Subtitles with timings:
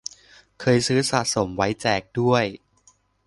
[0.59, 2.45] เคยซื้อสะสมไว้แจกด้วย